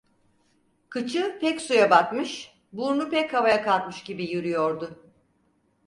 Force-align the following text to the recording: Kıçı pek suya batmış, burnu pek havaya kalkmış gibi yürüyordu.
Kıçı 0.89 1.37
pek 1.41 1.61
suya 1.61 1.89
batmış, 1.89 2.59
burnu 2.73 3.09
pek 3.09 3.33
havaya 3.33 3.63
kalkmış 3.63 4.03
gibi 4.03 4.31
yürüyordu. 4.31 5.03